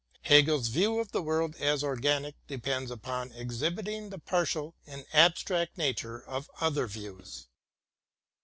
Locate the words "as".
1.57-1.83